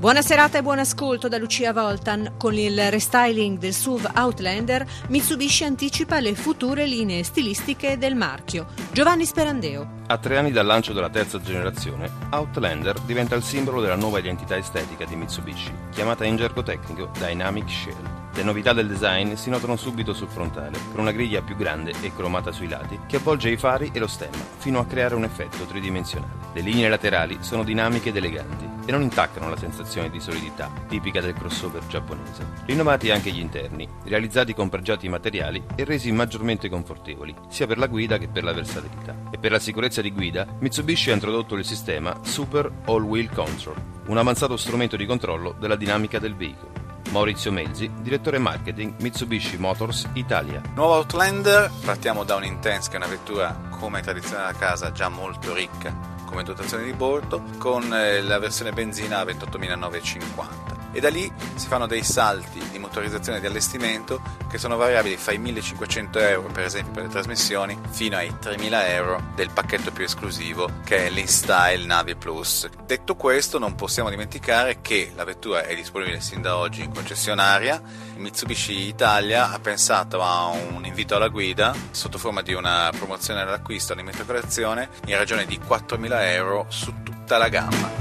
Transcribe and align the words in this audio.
Buona 0.00 0.22
serata 0.22 0.56
e 0.56 0.62
buon 0.62 0.78
ascolto 0.78 1.28
da 1.28 1.36
Lucia 1.36 1.74
Voltan. 1.74 2.36
Con 2.38 2.54
il 2.54 2.90
restyling 2.90 3.58
del 3.58 3.74
SUV 3.74 4.10
Outlander, 4.14 4.86
Mitsubishi 5.08 5.64
anticipa 5.64 6.20
le 6.20 6.34
future 6.34 6.86
linee 6.86 7.22
stilistiche 7.22 7.98
del 7.98 8.14
marchio. 8.14 8.68
Giovanni 8.92 9.26
Sperandeo. 9.26 9.98
A 10.06 10.16
tre 10.16 10.38
anni 10.38 10.52
dal 10.52 10.64
lancio 10.64 10.94
della 10.94 11.10
terza 11.10 11.38
generazione, 11.42 12.10
Outlander 12.30 12.98
diventa 13.00 13.34
il 13.34 13.42
simbolo 13.42 13.82
della 13.82 13.94
nuova 13.94 14.20
identità 14.20 14.56
estetica 14.56 15.04
di 15.04 15.16
Mitsubishi, 15.16 15.70
chiamata 15.90 16.24
in 16.24 16.36
gergo 16.36 16.62
tecnico 16.62 17.10
Dynamic 17.18 17.68
Shell. 17.68 18.30
Le 18.32 18.42
novità 18.42 18.72
del 18.72 18.88
design 18.88 19.34
si 19.34 19.50
notano 19.50 19.76
subito 19.76 20.14
sul 20.14 20.28
frontale, 20.28 20.78
con 20.92 21.00
una 21.00 21.12
griglia 21.12 21.42
più 21.42 21.56
grande 21.56 21.92
e 22.00 22.10
cromata 22.16 22.52
sui 22.52 22.68
lati 22.68 23.00
che 23.06 23.16
avvolge 23.16 23.50
i 23.50 23.58
fari 23.58 23.90
e 23.92 23.98
lo 23.98 24.06
stemma, 24.06 24.42
fino 24.56 24.78
a 24.78 24.86
creare 24.86 25.14
un 25.14 25.24
effetto 25.24 25.66
tridimensionale. 25.66 26.48
Le 26.54 26.62
linee 26.62 26.88
laterali 26.88 27.36
sono 27.42 27.64
dinamiche 27.64 28.08
ed 28.08 28.16
eleganti 28.16 28.69
e 28.84 28.92
non 28.92 29.02
intaccano 29.02 29.48
la 29.48 29.56
sensazione 29.56 30.10
di 30.10 30.20
solidità, 30.20 30.70
tipica 30.88 31.20
del 31.20 31.34
crossover 31.34 31.86
giapponese. 31.86 32.46
Rinnovati 32.66 33.10
anche 33.10 33.30
gli 33.30 33.38
interni, 33.38 33.88
realizzati 34.04 34.54
con 34.54 34.68
pregiati 34.68 35.08
materiali 35.08 35.62
e 35.74 35.84
resi 35.84 36.10
maggiormente 36.12 36.68
confortevoli, 36.68 37.34
sia 37.48 37.66
per 37.66 37.78
la 37.78 37.86
guida 37.86 38.18
che 38.18 38.28
per 38.28 38.44
la 38.44 38.52
versatilità. 38.52 39.14
E 39.30 39.38
per 39.38 39.50
la 39.52 39.58
sicurezza 39.58 40.00
di 40.02 40.12
guida, 40.12 40.46
Mitsubishi 40.58 41.10
ha 41.10 41.14
introdotto 41.14 41.54
il 41.54 41.64
sistema 41.64 42.18
Super 42.22 42.70
All 42.86 43.02
Wheel 43.02 43.30
Control, 43.30 43.76
un 44.06 44.18
avanzato 44.18 44.56
strumento 44.56 44.96
di 44.96 45.06
controllo 45.06 45.54
della 45.58 45.76
dinamica 45.76 46.18
del 46.18 46.34
veicolo. 46.34 46.80
Maurizio 47.10 47.50
Melzi, 47.50 47.90
direttore 48.00 48.38
marketing 48.38 48.94
Mitsubishi 49.00 49.56
Motors 49.56 50.06
Italia. 50.12 50.62
Nuovo 50.74 50.94
Outlander, 50.94 51.70
partiamo 51.84 52.22
da 52.22 52.36
un 52.36 52.44
Intense 52.44 52.88
che 52.88 52.94
è 52.94 52.98
una 52.98 53.08
vettura 53.08 53.68
come 53.78 54.00
tradizione 54.00 54.44
della 54.44 54.58
casa 54.58 54.92
già 54.92 55.08
molto 55.08 55.52
ricca 55.52 56.09
come 56.30 56.44
dotazione 56.44 56.84
di 56.84 56.92
bordo 56.92 57.42
con 57.58 57.92
eh, 57.92 58.22
la 58.22 58.38
versione 58.38 58.70
benzina 58.72 59.18
a 59.18 59.24
28.950 59.24 60.69
e 60.92 61.00
da 61.00 61.08
lì 61.08 61.30
si 61.54 61.66
fanno 61.66 61.86
dei 61.86 62.02
salti 62.02 62.60
di 62.70 62.78
motorizzazione 62.78 63.38
e 63.38 63.40
di 63.40 63.46
allestimento 63.46 64.20
che 64.48 64.58
sono 64.58 64.76
variabili 64.76 65.16
fra 65.16 65.32
i 65.32 65.38
1500 65.38 66.18
euro 66.18 66.48
per 66.48 66.64
esempio 66.64 66.92
per 66.92 67.02
le 67.04 67.08
trasmissioni 67.08 67.78
fino 67.90 68.16
ai 68.16 68.34
3000 68.38 68.88
euro 68.88 69.22
del 69.34 69.50
pacchetto 69.50 69.92
più 69.92 70.04
esclusivo 70.04 70.68
che 70.84 71.06
è 71.06 71.10
l'InStyle 71.10 71.84
Navi 71.84 72.16
Plus. 72.16 72.68
Detto 72.84 73.14
questo 73.14 73.58
non 73.58 73.74
possiamo 73.74 74.10
dimenticare 74.10 74.80
che 74.80 75.12
la 75.14 75.24
vettura 75.24 75.64
è 75.64 75.74
disponibile 75.74 76.20
sin 76.20 76.42
da 76.42 76.56
oggi 76.56 76.82
in 76.82 76.92
concessionaria, 76.92 77.80
Mitsubishi 78.16 78.88
Italia 78.88 79.50
ha 79.50 79.58
pensato 79.60 80.22
a 80.22 80.48
un 80.48 80.84
invito 80.84 81.16
alla 81.16 81.28
guida 81.28 81.74
sotto 81.90 82.18
forma 82.18 82.42
di 82.42 82.52
una 82.52 82.90
promozione 82.96 83.40
all'acquisto 83.40 83.92
all'immatricolazione 83.92 84.88
in 85.06 85.16
ragione 85.16 85.46
di 85.46 85.58
4000 85.58 86.32
euro 86.32 86.66
su 86.68 86.92
tutta 87.02 87.38
la 87.38 87.48
gamma. 87.48 87.99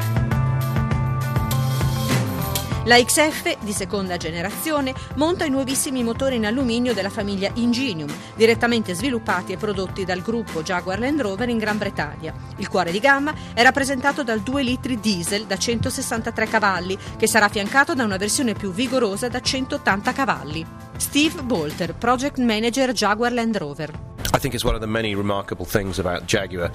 La 2.89 2.97
XF 2.97 3.59
di 3.59 3.71
seconda 3.71 4.17
generazione 4.17 4.95
monta 5.13 5.45
i 5.45 5.51
nuovissimi 5.51 6.01
motori 6.01 6.37
in 6.37 6.47
alluminio 6.47 6.91
della 6.95 7.11
famiglia 7.11 7.51
Ingenium, 7.53 8.11
direttamente 8.33 8.95
sviluppati 8.95 9.51
e 9.51 9.57
prodotti 9.57 10.05
dal 10.05 10.23
gruppo 10.23 10.63
Jaguar 10.63 10.97
Land 10.97 11.21
Rover 11.21 11.49
in 11.49 11.59
Gran 11.59 11.77
Bretagna. 11.77 12.33
Il 12.57 12.67
cuore 12.67 12.89
di 12.89 12.97
gamma 12.97 13.31
è 13.53 13.61
rappresentato 13.61 14.23
dal 14.23 14.39
2 14.39 14.63
litri 14.63 14.99
diesel 14.99 15.45
da 15.45 15.55
163 15.55 16.47
cavalli, 16.47 16.97
che 17.15 17.27
sarà 17.27 17.45
affiancato 17.45 17.93
da 17.93 18.05
una 18.05 18.17
versione 18.17 18.53
più 18.53 18.71
vigorosa 18.71 19.29
da 19.29 19.39
180 19.39 20.11
cavalli. 20.11 20.65
Steve 20.97 21.43
Bolter, 21.43 21.93
Project 21.93 22.39
Manager 22.39 22.91
Jaguar 22.91 23.33
Land 23.33 23.55
Rover. 23.57 23.91
I 24.33 24.39
think 24.39 24.55
it's 24.55 24.65
one 24.65 24.73
of 24.73 24.81
the 24.81 24.87
many 24.87 25.13
remarkable 25.13 25.65
things 25.65 25.99
about 25.99 26.25
Jaguar 26.25 26.71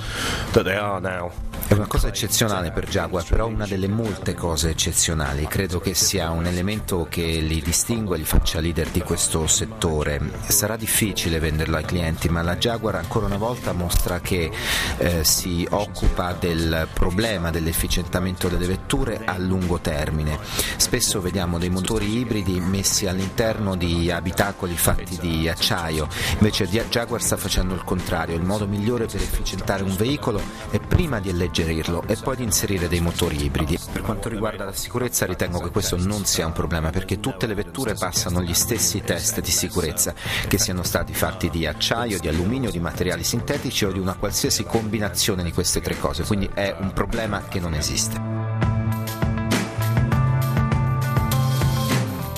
that 0.53 0.62
they 0.62 0.76
are 0.76 1.00
now 1.00 1.32
una 1.74 1.86
cosa 1.86 2.08
eccezionale 2.08 2.70
per 2.70 2.88
Jaguar, 2.88 3.24
però 3.28 3.46
una 3.46 3.66
delle 3.66 3.88
molte 3.88 4.34
cose 4.34 4.70
eccezionali. 4.70 5.46
Credo 5.46 5.80
che 5.80 5.94
sia 5.94 6.30
un 6.30 6.46
elemento 6.46 7.06
che 7.10 7.22
li 7.22 7.60
distingue 7.60 8.14
e 8.14 8.18
li 8.20 8.24
faccia 8.24 8.60
leader 8.60 8.88
di 8.90 9.00
questo 9.00 9.46
settore. 9.48 10.20
Sarà 10.46 10.76
difficile 10.76 11.40
venderlo 11.40 11.76
ai 11.76 11.84
clienti, 11.84 12.28
ma 12.28 12.42
la 12.42 12.56
Jaguar 12.56 12.94
ancora 12.94 13.26
una 13.26 13.38
volta 13.38 13.72
mostra 13.72 14.20
che 14.20 14.52
eh, 14.98 15.24
si 15.24 15.66
occupa 15.68 16.32
del 16.32 16.86
problema 16.92 17.50
dell'efficientamento 17.50 18.48
delle 18.48 18.66
vetture 18.66 19.22
a 19.24 19.36
lungo 19.36 19.80
termine. 19.80 20.38
Spesso 20.76 21.20
vediamo 21.20 21.58
dei 21.58 21.70
motori 21.70 22.18
ibridi 22.18 22.60
messi 22.60 23.08
all'interno 23.08 23.74
di 23.74 24.12
abitacoli 24.12 24.76
fatti 24.76 25.18
di 25.18 25.48
acciaio, 25.48 26.06
invece 26.38 26.66
Jaguar 26.66 27.20
sta 27.20 27.36
facendo 27.36 27.74
il 27.74 27.82
contrario. 27.82 28.36
Il 28.36 28.44
modo 28.44 28.68
migliore 28.68 29.06
per 29.06 29.20
efficientare 29.20 29.82
un 29.82 29.94
veicolo 29.96 30.41
è 30.70 30.78
prima 30.78 31.18
di 31.18 31.30
alleggerire 31.30 31.63
alleggerirlo 31.64 32.04
e 32.06 32.16
poi 32.16 32.36
di 32.36 32.42
inserire 32.42 32.88
dei 32.88 33.00
motori 33.00 33.42
ibridi. 33.42 33.78
Per 33.92 34.02
quanto 34.02 34.28
riguarda 34.28 34.64
la 34.64 34.72
sicurezza 34.72 35.26
ritengo 35.26 35.60
che 35.60 35.70
questo 35.70 35.97
non 35.97 36.25
sia 36.25 36.47
un 36.47 36.52
problema 36.52 36.91
perché 36.91 37.20
tutte 37.20 37.47
le 37.47 37.54
vetture 37.54 37.94
passano 37.94 38.42
gli 38.42 38.54
stessi 38.54 39.00
test 39.00 39.41
di 39.41 39.50
sicurezza, 39.50 40.14
che 40.47 40.58
siano 40.58 40.82
stati 40.82 41.12
fatti 41.12 41.50
di 41.50 41.66
acciaio, 41.66 42.20
di 42.20 42.28
alluminio, 42.28 42.70
di 42.70 42.80
materiali 42.80 43.24
sintetici 43.24 43.84
o 43.84 43.92
di 43.92 43.98
una 43.98 44.14
qualsiasi 44.14 44.64
combinazione 44.64 45.42
di 45.42 45.53
queste 45.53 45.80
tre 45.80 45.98
cose, 45.98 46.24
quindi 46.24 46.48
è 46.53 46.74
un 46.78 46.92
problema 46.92 47.42
che 47.48 47.60
non 47.60 47.74
esiste. 47.74 48.20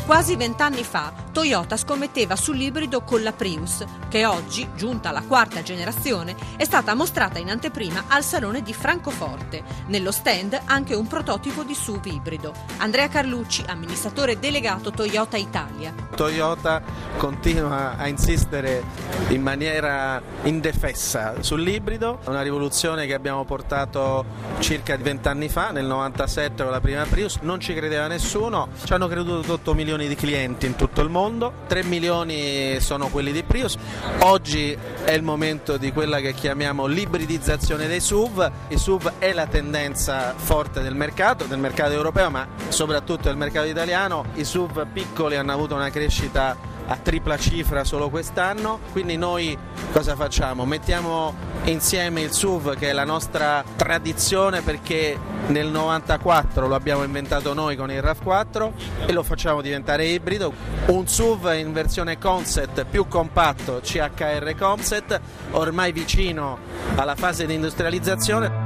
Quasi 0.07 0.37
vent'anni 0.37 0.85
fa 0.85 1.26
Toyota 1.37 1.77
scommetteva 1.77 2.35
sull'ibrido 2.35 3.03
con 3.03 3.23
la 3.23 3.33
Prius, 3.33 3.85
che 4.09 4.25
oggi, 4.25 4.67
giunta 4.75 5.11
alla 5.11 5.21
quarta 5.21 5.63
generazione, 5.63 6.35
è 6.57 6.65
stata 6.65 6.95
mostrata 6.95 7.39
in 7.39 7.51
anteprima 7.51 8.05
al 8.09 8.25
Salone 8.25 8.63
di 8.63 8.73
Francoforte. 8.73 9.63
Nello 9.89 10.13
stand 10.13 10.59
anche 10.65 10.95
un 10.95 11.07
prototipo 11.07 11.63
di 11.63 11.75
SUV 11.75 12.07
ibrido. 12.07 12.55
Andrea 12.79 13.09
Carlucci, 13.09 13.65
amministratore 13.67 14.39
delegato 14.39 14.93
Toyota 14.93 15.37
Italia. 15.37 15.93
Toyota 16.15 16.83
continua 17.19 17.99
a 17.99 18.09
insistere 18.09 18.83
in 19.29 19.43
maniera 19.43 20.23
indefessa 20.45 21.43
sull'ibrido, 21.43 22.21
una 22.29 22.41
rivoluzione 22.41 23.05
che 23.05 23.13
abbiamo 23.13 23.45
portato 23.45 24.25
circa 24.61 24.97
vent'anni 24.97 25.51
fa, 25.51 25.71
nel 25.71 25.85
97 25.85 26.63
con 26.63 26.73
la 26.73 26.81
prima 26.81 27.05
Prius, 27.05 27.41
non 27.43 27.61
ci 27.61 27.75
credeva 27.75 28.07
nessuno, 28.07 28.69
ci 28.85 28.93
hanno 28.95 29.07
creduto 29.07 29.53
8 29.53 29.75
milioni 29.75 29.97
milioni 29.97 30.09
di 30.09 30.15
clienti 30.15 30.67
in 30.67 30.77
tutto 30.77 31.01
il 31.01 31.09
mondo, 31.09 31.25
3 31.67 31.83
milioni 31.83 32.79
sono 32.81 33.09
quelli 33.09 33.33
di 33.33 33.43
Prius. 33.43 33.77
Oggi 34.21 34.77
è 35.05 35.11
il 35.11 35.23
momento 35.23 35.77
di 35.77 35.91
quella 35.91 36.21
che 36.21 36.33
chiamiamo 36.33 36.87
l'ibridizzazione 36.87 37.89
dei 37.89 38.01
SUV. 38.01 38.51
Il 38.69 38.79
SUV 38.79 39.15
è 39.19 39.33
la 39.33 39.47
tendenza 39.47 40.35
forte 40.37 40.83
del 40.83 40.95
mercato, 40.95 41.45
del 41.45 41.59
mercato 41.59 41.93
europeo, 41.93 42.31
ma 42.31 42.47
soprattutto 42.69 43.29
del 43.29 43.37
mercato 43.37 43.67
italiano. 43.67 44.27
I 44.35 44.45
SUV 44.45 44.87
piccoli 44.93 45.35
hanno 45.37 45.53
avuto 45.53 45.75
una 45.75 45.91
crescita 45.91 46.57
a 46.87 46.97
tripla 46.97 47.37
cifra 47.37 47.83
solo 47.83 48.09
quest'anno, 48.09 48.79
quindi 48.93 49.17
noi 49.17 49.59
cosa 49.93 50.15
facciamo? 50.15 50.65
Mettiamo 50.65 51.46
insieme 51.67 52.21
il 52.21 52.33
SUV 52.33 52.77
che 52.77 52.91
è 52.91 52.93
la 52.93 53.05
nostra 53.05 53.65
tradizione 53.77 54.61
perché 54.63 55.19
nel 55.49 55.69
94 55.69 56.67
lo 56.67 56.75
abbiamo 56.75 57.03
inventato 57.03 57.55
noi 57.55 57.77
con 57.77 57.91
il 57.91 57.99
RAV4 57.99 58.73
e 59.07 59.13
lo 59.13 59.23
facciamo 59.23 59.61
diventare 59.61 60.07
ibrido, 60.07 60.53
un 60.87 61.07
SUV 61.07 61.55
in 61.57 61.73
versione 61.73 62.19
concept 62.19 62.85
più 62.85 63.07
compatto 63.09 63.81
CHR 63.83 64.55
concept, 64.57 65.21
ormai 65.53 65.93
vicino 65.93 66.59
alla 66.95 67.15
fase 67.15 67.47
di 67.47 67.55
industrializzazione. 67.55 68.66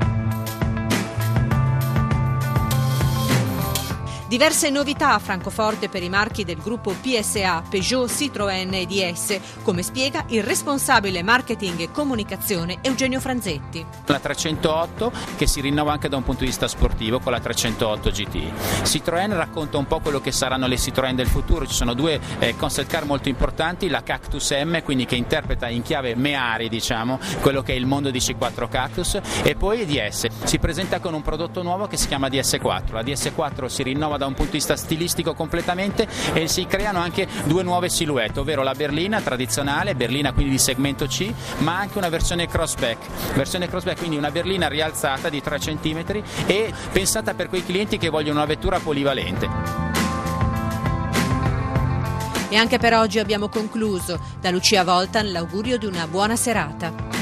Diverse 4.30 4.70
novità 4.70 5.14
a 5.14 5.18
Francoforte 5.18 5.88
per 5.88 6.04
i 6.04 6.08
marchi 6.08 6.44
del 6.44 6.58
gruppo 6.58 6.94
PSA, 6.94 7.64
Peugeot, 7.68 8.08
Citroën 8.08 8.72
e 8.72 8.86
DS, 8.86 9.40
come 9.64 9.82
spiega 9.82 10.22
il 10.28 10.44
responsabile 10.44 11.24
marketing 11.24 11.80
e 11.80 11.90
comunicazione 11.90 12.78
Eugenio 12.80 13.18
Franzetti. 13.18 13.84
La 14.06 14.20
308 14.20 15.10
che 15.36 15.48
si 15.48 15.60
rinnova 15.60 15.90
anche 15.90 16.08
da 16.08 16.16
un 16.16 16.22
punto 16.22 16.42
di 16.42 16.46
vista 16.46 16.68
sportivo 16.68 17.18
con 17.18 17.32
la 17.32 17.40
308 17.40 18.10
GT. 18.10 18.84
Citroën 18.84 19.34
racconta 19.34 19.78
un 19.78 19.88
po' 19.88 19.98
quello 19.98 20.20
che 20.20 20.30
saranno 20.30 20.68
le 20.68 20.76
Citroën 20.76 21.14
del 21.14 21.26
futuro, 21.26 21.66
ci 21.66 21.74
sono 21.74 21.92
due 21.92 22.20
eh, 22.38 22.54
concept 22.54 22.88
car 22.88 23.06
molto 23.06 23.28
importanti, 23.28 23.88
la 23.88 24.04
Cactus 24.04 24.52
M, 24.52 24.80
quindi 24.84 25.06
che 25.06 25.16
interpreta 25.16 25.68
in 25.68 25.82
chiave 25.82 26.14
Meari, 26.14 26.68
diciamo, 26.68 27.18
quello 27.40 27.62
che 27.62 27.72
è 27.72 27.76
il 27.76 27.86
mondo 27.86 28.10
di 28.12 28.20
C4 28.20 28.68
Cactus 28.68 29.18
e 29.42 29.56
poi 29.56 29.84
DS. 29.84 30.28
Si 30.44 30.60
presenta 30.60 31.00
con 31.00 31.14
un 31.14 31.22
prodotto 31.22 31.64
nuovo 31.64 31.88
che 31.88 31.96
si 31.96 32.06
chiama 32.06 32.28
DS4. 32.28 32.92
La 32.92 33.02
DS4 33.02 33.66
si 33.66 33.82
rinnova 33.82 34.18
da 34.20 34.26
un 34.26 34.34
punto 34.34 34.52
di 34.52 34.58
vista 34.58 34.76
stilistico 34.76 35.32
completamente 35.32 36.06
e 36.34 36.46
si 36.46 36.66
creano 36.66 36.98
anche 36.98 37.26
due 37.44 37.62
nuove 37.62 37.88
silhouette, 37.88 38.40
ovvero 38.40 38.62
la 38.62 38.74
berlina 38.74 39.22
tradizionale, 39.22 39.94
berlina 39.94 40.32
quindi 40.32 40.52
di 40.52 40.58
segmento 40.58 41.06
C, 41.06 41.32
ma 41.58 41.78
anche 41.78 41.96
una 41.96 42.10
versione 42.10 42.46
crossback, 42.46 43.32
versione 43.34 43.66
crossback 43.66 43.98
quindi 43.98 44.18
una 44.18 44.30
berlina 44.30 44.68
rialzata 44.68 45.30
di 45.30 45.40
3 45.40 45.58
cm 45.58 46.22
e 46.46 46.72
pensata 46.92 47.32
per 47.32 47.48
quei 47.48 47.64
clienti 47.64 47.96
che 47.96 48.10
vogliono 48.10 48.38
una 48.38 48.46
vettura 48.46 48.78
polivalente. 48.78 49.48
E 52.50 52.56
anche 52.56 52.78
per 52.78 52.94
oggi 52.94 53.20
abbiamo 53.20 53.48
concluso. 53.48 54.18
Da 54.40 54.50
Lucia 54.50 54.84
Voltan 54.84 55.30
l'augurio 55.30 55.78
di 55.78 55.86
una 55.86 56.06
buona 56.08 56.34
serata. 56.34 57.19